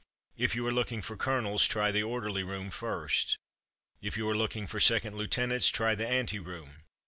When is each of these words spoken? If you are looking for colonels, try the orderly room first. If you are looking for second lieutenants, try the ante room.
If 0.35 0.55
you 0.55 0.65
are 0.65 0.71
looking 0.73 1.03
for 1.03 1.15
colonels, 1.15 1.67
try 1.67 1.91
the 1.91 2.01
orderly 2.01 2.41
room 2.41 2.71
first. 2.71 3.37
If 4.01 4.17
you 4.17 4.27
are 4.29 4.35
looking 4.35 4.65
for 4.65 4.79
second 4.79 5.15
lieutenants, 5.15 5.69
try 5.69 5.93
the 5.93 6.07
ante 6.07 6.39
room. 6.39 6.81